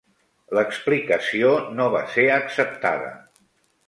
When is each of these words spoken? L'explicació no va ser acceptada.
L'explicació 0.59 1.51
no 1.79 1.85
va 1.97 2.01
ser 2.13 2.25
acceptada. 2.39 3.13